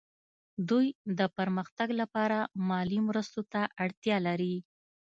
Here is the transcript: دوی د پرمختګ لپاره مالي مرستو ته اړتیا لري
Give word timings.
دوی 0.69 0.87
د 1.19 1.21
پرمختګ 1.37 1.89
لپاره 2.01 2.37
مالي 2.69 2.99
مرستو 3.07 3.41
ته 3.51 3.61
اړتیا 3.83 4.17
لري 4.27 4.55